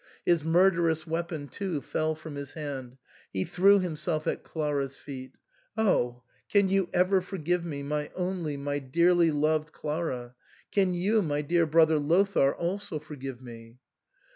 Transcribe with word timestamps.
His 0.25 0.43
murderous 0.43 1.05
weapon, 1.05 1.47
too, 1.47 1.79
fell 1.79 2.15
from 2.15 2.33
his 2.33 2.53
hand; 2.53 2.97
he 3.31 3.43
threw 3.45 3.77
himself 3.79 4.25
at 4.25 4.41
Clara's 4.41 4.97
feet." 4.97 5.35
Oh! 5.77 6.23
can 6.51 6.69
you 6.69 6.89
ever 6.91 7.21
forgive 7.21 7.63
me, 7.63 7.83
my 7.83 8.09
only, 8.15 8.57
my 8.57 8.79
dearly 8.79 9.29
loved 9.29 9.71
Clara? 9.73 10.33
Can 10.71 10.95
you, 10.95 11.21
my 11.21 11.43
dear 11.43 11.67
brother 11.67 11.99
Lothair, 11.99 12.55
also 12.55 12.97
forgive 12.97 13.43
me 13.43 13.77